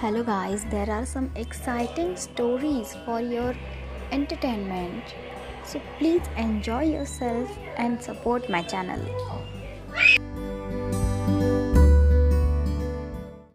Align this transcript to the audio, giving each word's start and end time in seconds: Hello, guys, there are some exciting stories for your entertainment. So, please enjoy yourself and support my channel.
Hello, 0.00 0.22
guys, 0.22 0.62
there 0.66 0.90
are 0.90 1.06
some 1.06 1.30
exciting 1.36 2.16
stories 2.16 2.94
for 3.06 3.22
your 3.22 3.54
entertainment. 4.12 5.02
So, 5.64 5.80
please 5.96 6.20
enjoy 6.36 6.82
yourself 6.84 7.48
and 7.78 8.02
support 8.02 8.50
my 8.50 8.62
channel. 8.62 9.00